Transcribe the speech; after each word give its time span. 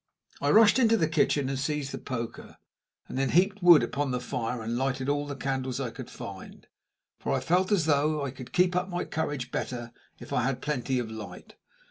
I 0.41 0.49
rushed 0.49 0.79
into 0.79 0.97
the 0.97 1.07
kitchen 1.07 1.47
and 1.47 1.59
seized 1.59 1.91
the 1.91 1.99
poker, 1.99 2.57
and 3.07 3.19
then 3.19 3.29
heaped 3.29 3.61
wood 3.61 3.93
on 3.95 4.09
the 4.09 4.19
fire, 4.19 4.63
and 4.63 4.75
lighted 4.75 5.07
all 5.09 5.27
the 5.27 5.35
candles 5.35 5.79
I 5.79 5.91
could 5.91 6.09
find; 6.09 6.65
for 7.19 7.31
I 7.31 7.39
felt 7.39 7.71
as 7.71 7.85
though 7.85 8.25
I 8.25 8.31
could 8.31 8.51
keep 8.51 8.75
up 8.75 8.89
my 8.89 9.05
courage 9.05 9.51
better 9.51 9.91
if 10.17 10.33
I 10.33 10.41
had 10.41 10.59
plenty 10.59 10.97
of 10.97 11.11
light. 11.11 11.53